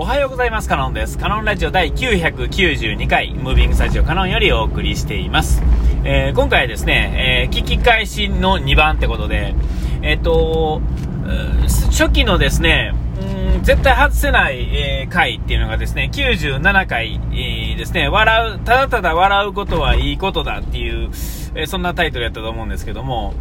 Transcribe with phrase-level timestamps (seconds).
[0.00, 0.68] おはようございます。
[0.68, 1.18] カノンです。
[1.18, 5.60] カノンラジオ第992回、ムービングスタジオカノンよりお送りしています。
[6.04, 9.56] えー今回ですね、えー聞き返しの2番ってことで、
[10.02, 10.80] えっ、と、
[11.90, 12.94] 初期のですね、
[13.56, 21.10] うん絶対外せない、えー回っていうのがですね、97回、えーですね、笑う、ただただ笑うことはいいことだっていう、
[21.56, 23.34] えそんなタイトルやったと思うんですけども、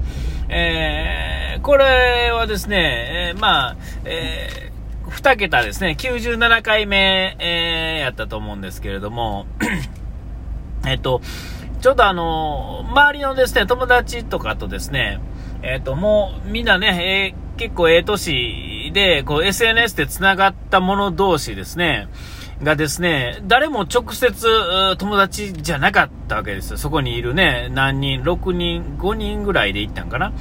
[0.50, 4.66] えーこれはですね、えまあ、えー
[5.10, 9.45] 2桁ですね、97回目、えーやったと思うんですけれども、
[10.88, 11.22] えっと、
[11.81, 15.20] ちょうどあの、周りのですね、友達とかとですね、
[15.62, 22.08] えっと、もうみんなね、えー結構ええ年で、こう SNS で繋がった者同士ですね、
[22.64, 26.78] がですね、誰も直接友達じゃなかったわけですよ。
[26.78, 30.34] そこにいるね、何人、6人、5人ぐらいで行ったんかな。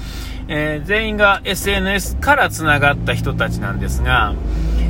[0.48, 4.34] えー全員が SNS から繋がった人たちなんですが、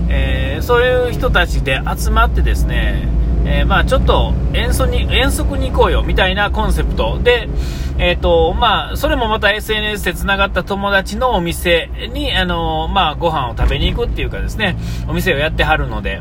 [0.08, 3.08] えーそういう人たちで集まってですね、
[3.44, 7.48] えーまあちょっと遠足に、遠足に行こうよみたいなコンセプトで、
[7.98, 14.76] えっ、と、まあ、それもまた SNS で繋がった友達のお店に、あのまあ、ご飯を食べに行くっていうかですね、
[15.08, 16.20] お店をやってはるので、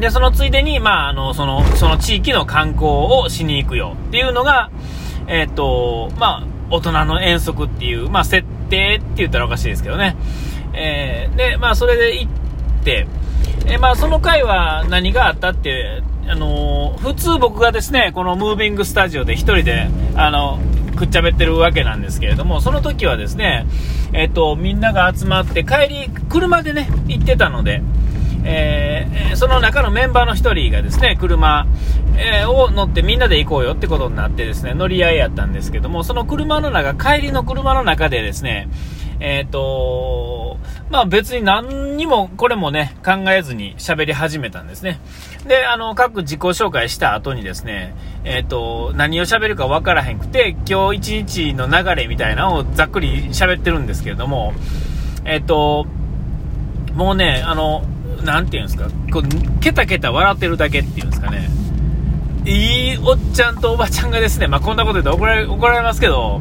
[0.00, 4.70] で、そのついでに、まあ、あの、その、その地域の観光をしに行くよっていうのが、
[5.28, 10.16] えっ、と、まあ、大人の遠足っていう、まあ、設定って言ったらおかしいですけどね。
[10.72, 12.32] えーで、まあ、それで行っ、
[13.66, 20.58] えまあ、その回は何があったって、あのー普通僕がですね、このムービングスタジオで一人で、あの、
[20.96, 23.66] くっちゃべってるわけなんですけれども、その時はですね、
[24.12, 27.82] えっ、と、みんなが集まって帰り、車でね、行ってたので、
[28.44, 31.66] えーその中のメンバーの一人がですね、車、
[32.16, 38.68] えーを乗ってみんなで行こうよってことになってですね、乗り合いやったんですけども、その車の中、帰りの車の中でですね、
[39.20, 40.49] えっ、と
[40.90, 45.00] まあ別に何にもこれもね、考えずに喋り始めたんですね。
[45.46, 54.52] で、あの、各自己紹介した後にですね、えっ、と、何を喋るか分からへんくて、今日一日の流れみたいなのをざっくり喋ってるんですけれども、
[55.24, 55.86] えっ、と、
[56.94, 57.84] もうね、あの、
[58.24, 61.48] なんていうんですか、こう、ケタケタ笑ってるだけっていうんですかね。
[62.44, 66.40] いいおっちゃんとおばちゃんがですね、まあ、こんなこと言うと怒られ怒られますけど、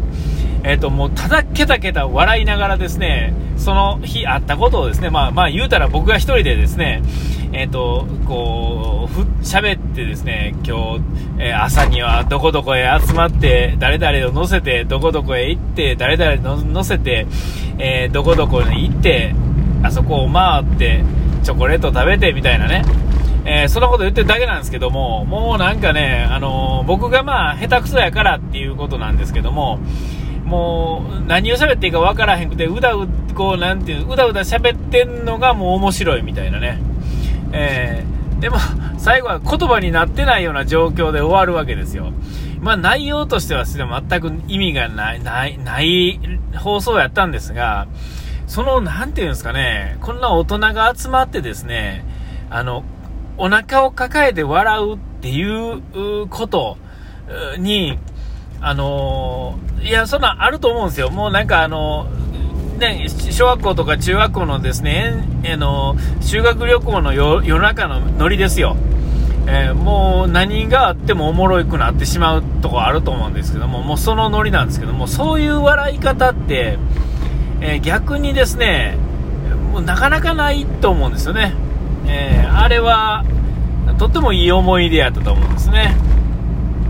[0.64, 7.02] えっ、と、もう、ただケタケタ笑いながらですね、その日あったことをですね、まあ、まあ、言うたら僕が一人でですね、
[7.52, 11.02] えっ、と、こう、ふ、喋ってですね、今日、
[11.40, 17.26] えー朝にはどこどこへ集まって、誰々を乗せて、どこどこへ行って、誰々の乗せて、
[17.78, 19.34] えーどこどこに行って、
[19.81, 21.03] あそこを回って、
[21.44, 22.84] チョコレート食べて、みたいなね。
[23.46, 29.80] えーそんなこと言ってるだけなんですけども、もうなんかね、あの僕がまあ、下手くそやからっていうことなんですけども、
[30.50, 36.80] もう、何を喋っていいか分からへんくて、うだう、こう、なんていう、うだうだ喋ってんのがもう面白いみたいなね。
[37.54, 38.58] えーでも、
[38.98, 42.14] 最後は言葉になってないような状況で終わるわけですよ。
[42.62, 46.20] まあ、内容としてはすね全く意味がない、ない、ない
[46.58, 47.88] 放送やったんですが、
[48.48, 52.06] その、なんていうんですかね、こんな大人が集まってですね、
[52.50, 52.84] あの、
[53.38, 56.78] お腹を抱えて笑うっていうこと
[57.58, 58.00] に、
[58.62, 61.09] あのーいや、そんなんあると思うんですよ。
[61.09, 62.08] もうなんかあの
[62.80, 68.75] ね、小学校とか中学校のですね、えあの修学旅行の夜夜中のノリですよ。
[69.47, 76.78] えーもう何があってもおもろいくなってしまうとこあると思うんですけども、もうそのノリなんですけども、そういう笑い方って、
[77.62, 78.97] えー逆にですね、
[79.72, 81.53] もうなかなかないと思うんですよね。
[82.08, 83.24] えーあれは、
[83.97, 85.96] とってもいい思い出やったと思うんですね。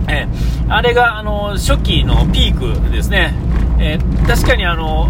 [0.08, 3.34] えーあれが、あの、初期のピークですね。
[3.80, 5.10] えー確かにあの、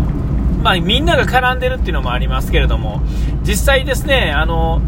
[0.64, 3.02] まあ、みんなが絡んでるっていうのもありますけれども、
[3.44, 4.82] 実際ですね、あの、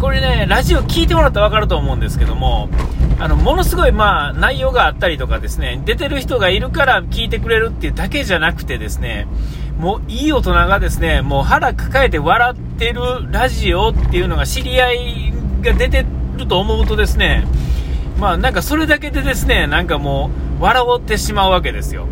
[0.00, 2.68] これね、ラジオ聞いてもらったら分かると思うんですけども、
[3.18, 9.26] あの、ものすごい、まあ、内容があったりとかですね、出てる人がいるから聞いてくれるっていうだけじゃなくてですね、
[9.78, 15.32] もういい大人がですね、もう腹抱えて笑ってるラジオっていうのが知り合い
[15.62, 16.06] が出て
[16.36, 17.44] ると思うとですね、
[18.18, 20.30] まあなんかそれだけでですね、なんかも
[20.60, 22.06] う笑ってしまうわけですよ。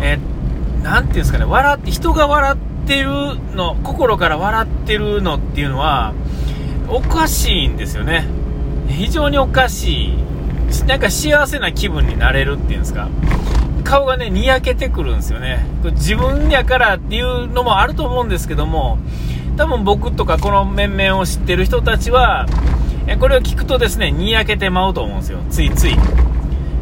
[0.00, 0.40] えー
[0.82, 3.10] なんていうんですかね、笑って、人が笑ってる
[3.54, 6.14] の、心から笑ってるのっていうのは、
[6.88, 8.26] おかしいんですよね。
[8.88, 10.84] 非常におかしい。
[10.86, 13.08] なんか幸せな気分になれるっていうんですか。
[13.84, 15.66] 顔がね、にやけてくるんですよね。
[15.92, 18.98] 自分やからっていうのもあると思うんですけども、
[19.56, 22.46] 多分僕とかこの面々を知ってる人たちは、
[23.06, 25.40] えこれを聞くとですね、にやけてまうと思うんですよ。
[25.50, 25.96] ついつい。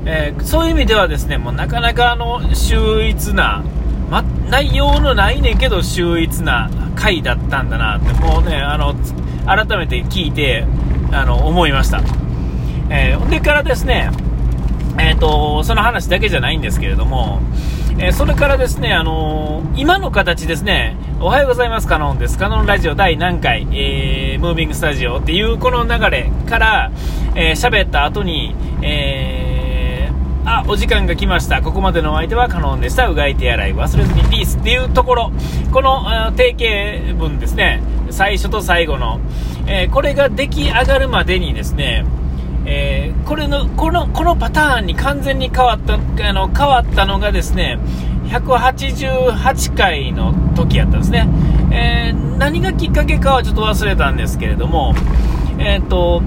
[0.04, 3.62] えーそういう意味ではですね、もうなかなかあの、秀逸な、
[4.10, 8.94] ま、内容のないねんけど秀逸な回だったんだなって、もうね、あの、
[9.46, 10.66] 改めて聞いて、
[11.12, 12.02] あの、思いました。
[12.90, 14.10] えー、でからですね、
[14.98, 17.40] えっ、ー、と、その話だけじゃないんですけれども、
[18.00, 22.38] えー、それからですね、あのー、今の形ですね、おはようございます、カノンです。
[22.38, 26.92] カノンラジオ第何回、えー、ムービングスタジオっていうこの流れから、
[27.34, 30.12] え喋った後に、え
[30.44, 31.60] あ、お時間が来ました。
[31.60, 33.08] ここまでのお相手はカノンでした。
[33.08, 35.32] うがい手洗い忘れずにピースっていうところ、
[35.72, 39.18] この定型文ですね、最初と最後の、
[39.66, 42.04] えこれが出来上がるまでにですね、
[42.70, 47.78] えー、これのこのこのパターンに完全に変わったあの変わったのがですね
[48.28, 51.26] 188回の時やったんですね、
[51.72, 54.94] えー、何がきっかけかはちょっと忘れたんですけれども、
[55.58, 56.22] えーと、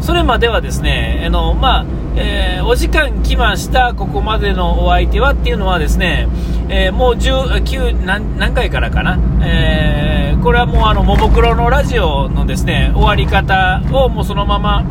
[0.00, 1.86] それまではですね、あのまあ
[2.16, 6.28] えー、お時間来ました、ここまでのお相手はっていうのはですね、
[6.70, 14.82] えー、もう19何何回からかな、えー、これはもうあのももクロのラジオのですね終わり方をもうそのまま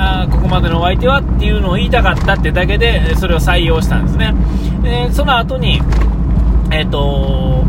[0.00, 4.34] あここまでのお相手はっていうのを言いたかったってだけでそれを採用したんですね。
[4.82, 5.80] でその後に、
[6.70, 7.64] えっ、ー、と、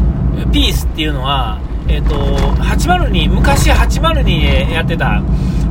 [0.51, 2.15] ピースっていうのは、えっ、ー、と、
[2.63, 5.21] 802、昔802でやってた、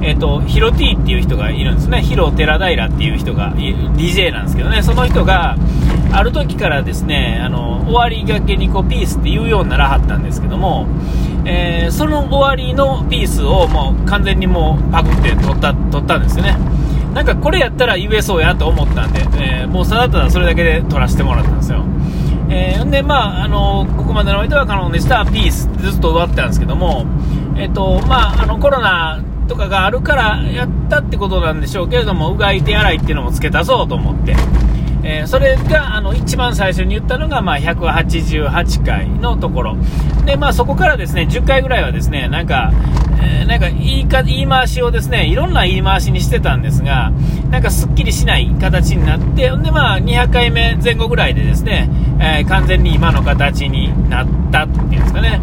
[0.02, 2.02] えっ、ー、と、ヒロ T っていう人がいるんですね。
[2.02, 5.56] ヒロ寺平っていう人が、DJ なんですけどね、その人が、
[6.12, 10.86] ある時からですね、あの、終わりがけにこう、ピースって言うようにならはったんですけども、
[11.44, 16.56] えー、その終わりのピースをもう完全にもうパクって取った取ったんですよね。
[17.14, 21.84] なんかこれやったら言えそうやと思ったんで、えー、もうただただそれだけで取らせてもらったんですよ。
[22.50, 27.06] えー、で、まあ、あのここまでの間は可能でしたピースってずっと終わってたんですけども、
[27.56, 34.34] えっ、と、まあ、あの、コロナとかがあるからやったってことなんでしょうけれども、うがい手洗いっていうのも付け足そうと思って、
[35.02, 39.76] えー、それがあの一番最初に言ったのが、まあ、188回のところ
[40.24, 42.72] で、まあ、そこからですね10回ぐらいはですねなんか、
[43.22, 47.12] えー、なんか言いか言い回しをですねいろんな言い回しにしてたんですが
[47.50, 51.88] なんかすっきりしない形になってで、まあ、200回目前後ぐらいでですね、
[52.20, 55.40] えー、完全に今の形になったっていうんですかね。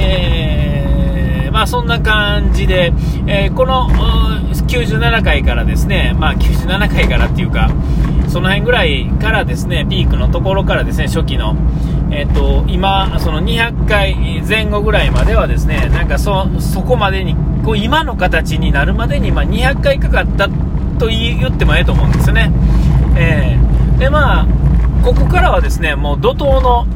[0.00, 2.92] えー、まあそんな感じで、
[3.26, 3.88] えー、この
[4.66, 7.70] 97回からですね、まあ97回からっていうか、
[8.34, 11.54] その辺ぐらいからですね、ピークのところからですね、初期の、
[12.10, 20.48] えっ、ー、と、今、その200回前後ぐらいまではですね、なんかそ、そこまでに、こう、今の形になるまでに、まあ、200回かかった
[20.98, 22.50] と言ってもええと思うんですよね。
[23.16, 24.46] えー、で、まあ、
[25.04, 26.88] ここからはですね、もう怒涛の、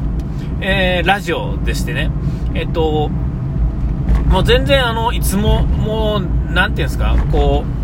[0.59, 2.11] えー、ラジオでしてね、
[2.53, 3.09] えっ、ー、と、
[4.27, 7.78] もう全然あの、いつも、もう、なんていうんですか、こう、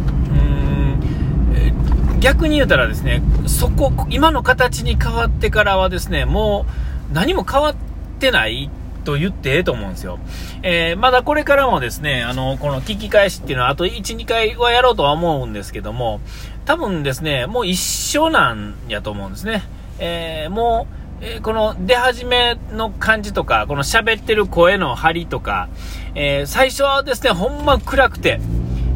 [2.26, 6.66] 逆に言うたらですね、そこ、今の形に変わってからはですね、も
[7.12, 7.76] う何も変わっ
[8.20, 8.72] てない
[9.04, 10.18] と言ってええと思うんですよ。
[10.64, 16.20] えー、まだこれからもですね、あの、この聞き返しっていうのはあと1、2回はやろうとは思うんですけども、
[16.66, 19.62] 多分ですね、もう一緒なんやと思うんですね。
[20.00, 20.88] えー、も
[21.22, 25.70] う、え、この出始めの感じとか、この喋ってる声の張りとか、
[26.16, 28.40] え最初はですね、ほんま暗くて、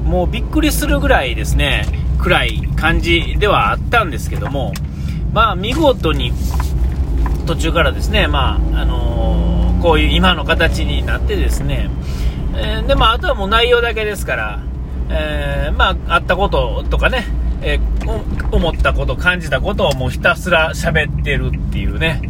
[0.04, 4.74] もうびっくりするぐらいですね、暗い感じではあったんですけども、
[5.34, 6.34] まあ、見事に
[7.48, 11.90] 途中からですね、まああのー、こういう今の形になってですね、
[12.56, 14.64] えー、でまあ、あとはもう内容だけですから、
[15.10, 17.26] えー、まあ、あったこととかね、
[17.62, 17.80] え
[18.52, 22.22] 思ったこと、感じたことをもうひたすら喋ってるっていうね、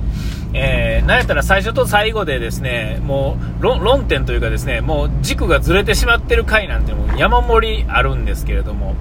[0.53, 8.95] えー、なんやったら最初と最後でですね、もう論点というかですね、もう軸がずれてしまってる回なんてもう山盛りあるんですけれども、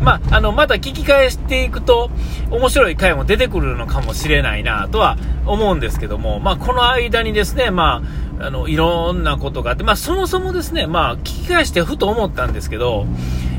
[0.00, 2.10] まあ、あの、また聞き返していくと
[2.50, 8.02] 面白い回も出てくるのかもしれないなとは思うんですけども、まあ、この間にですね、ま
[8.38, 13.06] あ、あの、いろんなことがあって、まあ、そもそもですね、まあ、聞き返してふと思ったんですけど、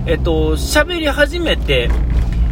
[0.06, 1.90] えっと、喋り始めて、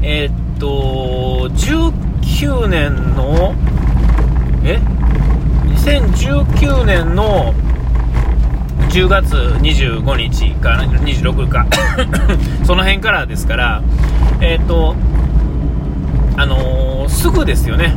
[0.02, 3.54] えっと、19年の、
[4.64, 4.80] え
[5.76, 7.54] ？2019年の
[8.90, 11.66] 10月25日か26か
[12.66, 13.82] その辺からですから
[14.42, 14.96] えっ、ー、と
[16.38, 17.96] あのー、すぐですよね。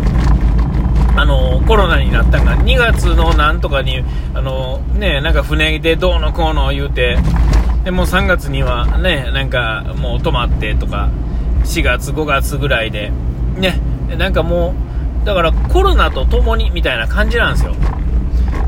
[1.17, 4.03] あの、コロナになったが2月のなんとかに
[4.35, 7.17] あのねなんか船でどうのこうの言うて
[7.85, 11.11] でも3月にはねなんかもう止まってとか
[11.65, 13.13] 4月5月ぐらいで
[13.57, 13.81] ね
[14.19, 14.94] なんかもう
[15.25, 17.75] だからコロナと共にみたいな感じなんですよ。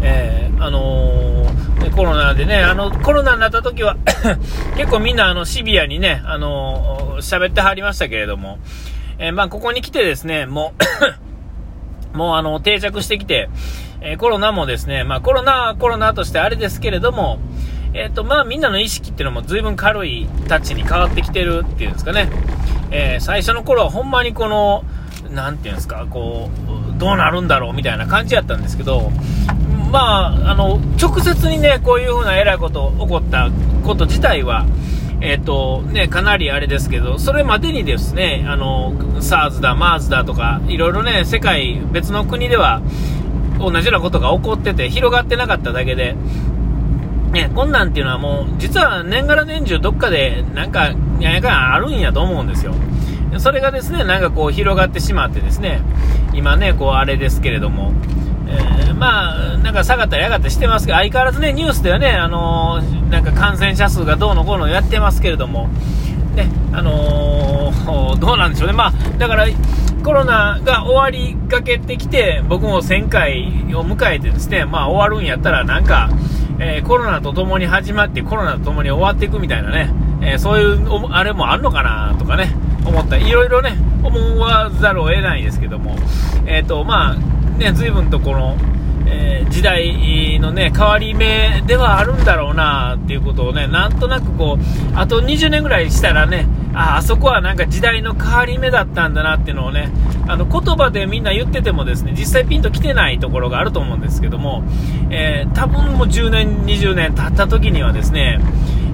[0.02, 3.96] えー、あのー、コロナでね、あの、コロナになった時は
[4.76, 8.58] 結構みんなあの、シビアにね、あの、喋ってはりましたけれども、
[9.18, 10.74] えー、まあ、ここに来てですね、も
[12.14, 13.48] う もうあの、定着してきて、
[14.00, 17.38] え、コロナもですね、まあコロナコロナとしてあれですけれども、
[17.92, 22.28] えっ、と、まあみんなの意識っていうのも随分軽いタッチに変わってきてるっていうんですかね。
[22.90, 24.84] えー、最初の頃はほんまにこの、
[25.30, 26.50] なんていうんですか、こ
[26.96, 29.10] う、どうなるんだろうみたいな感じやったんですけど、
[29.90, 33.50] まあ、あの、直接にね、こういうふうな偉いこと、起こった
[33.84, 34.66] こと自体は、
[35.20, 42.82] えっ、ー、と、ね、かなりあれですけど、それまでにですね、あの、SARS だ、MERS だとか、いろいろね、世界、別の国では、
[43.58, 46.14] 同じようなことが起こってて、広がってなかっただけで、
[47.32, 52.74] ね、こんなんっていうのはもう、実は年がら年中どっかで、なんか、ややかんあるんやと思うんですよ。
[53.38, 55.80] それがですね、なんかこう広がってしまってですね、
[56.34, 57.92] 今ね、こうあれですけれども、
[58.48, 65.68] えー、まあ、なんか下がったり上がったりしてますけど、相変わらずね、ニュースではね、あのー、なんか感染者数がどうのこうのやってますけれども、
[66.34, 68.74] ね、あのー、どうなんでしょうね。
[68.74, 69.46] まあ、だから、
[70.04, 76.10] コロナが終わりかけてきて、僕も1000回を迎えてですね、まあ終わるんやったらなんか、
[76.60, 82.54] えー、コロナと共に始まってコロナと共に終わっていくみたいなね、えー、そういうあれもあるのかなとかね、
[82.88, 83.16] 思った。
[83.16, 85.96] いろいろね、思わざるを得ないですけども、
[86.46, 87.14] えっ、ー、と、まあ、
[87.58, 88.56] ね、随分とこの、
[89.06, 99.90] えー、時代のね、変わり目ではあるんだろうなっていうことをね、なんとなくこう、あと20年ぐらいしたらね、あ、あそこはなんか時代の変わり目だったんだなっていうのをね、
[100.28, 104.62] あの言葉でみんな言っててもですね、実際ピンと来てないところがあると思うんですけども、
[105.10, 108.40] えー、多分もう10年、20年経った時にはですね、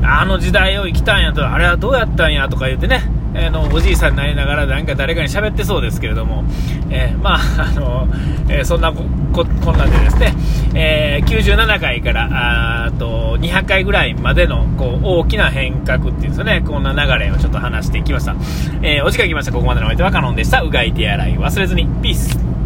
[0.05, 3.03] あの時代を生きたんやと、あれはどうやったんやとか言ってね、
[3.35, 6.45] え、のおじいさんになりながらなんか誰かに喋ってそうですけれども、
[6.91, 8.09] えー、まあ、あの、
[8.49, 10.35] えー、そんなここんなんでですね、
[10.75, 18.35] えー、97回からあと200回ぐらいまでのこう大きな変革っていうんですよね、こんな流れをちょっと話していきました。
[18.83, 19.53] えお時間きました。
[19.53, 20.61] ここまでのお相手はカノンでした。
[20.61, 21.87] うがい手洗い忘れずに。
[22.03, 22.62] ピース。